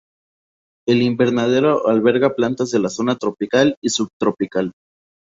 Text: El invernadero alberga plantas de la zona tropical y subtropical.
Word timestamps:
El 0.87 1.03
invernadero 1.03 1.87
alberga 1.87 2.33
plantas 2.33 2.71
de 2.71 2.79
la 2.79 2.89
zona 2.89 3.17
tropical 3.17 3.77
y 3.83 3.89
subtropical. 3.91 4.71